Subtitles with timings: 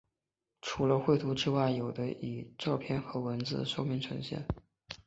[0.63, 4.43] 除了绘图之外有的以照片和文字说明呈现。